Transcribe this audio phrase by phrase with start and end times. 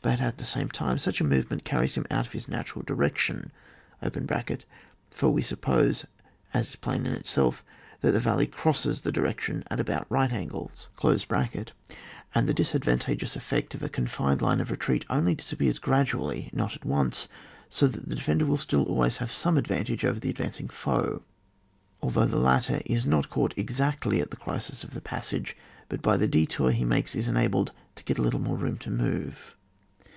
[0.00, 3.50] But at the same time, such a movement carries him out of his natural direction
[5.10, 6.06] (for we sup pose,
[6.54, 7.64] as is plain in itself,
[8.00, 10.68] that the val ley crosses that direction at about right 140 ON WAR.
[10.68, 11.34] [book ti.
[11.34, 11.72] angles),
[12.32, 16.76] and tlie disadrantageons efiEect of a confined line of retreat onlj disap pears gradually, not
[16.76, 17.26] at once,
[17.68, 21.22] so that the defender will still always have some ad vantage oyer the advancing foe,
[22.00, 25.56] although the latter is not caught exactly at the crisis of the passage,
[25.88, 28.92] but by the detour he makes is enabled to get a little more room to
[28.92, 29.56] move.